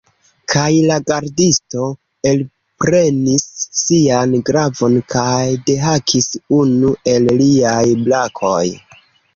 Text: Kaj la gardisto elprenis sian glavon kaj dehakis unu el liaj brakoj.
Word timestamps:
Kaj 0.51 0.69
la 0.91 0.95
gardisto 1.09 1.83
elprenis 2.31 3.45
sian 3.83 4.35
glavon 4.49 4.99
kaj 5.17 5.39
dehakis 5.69 6.31
unu 6.65 6.97
el 7.15 7.33
liaj 7.45 7.89
brakoj. 8.07 8.61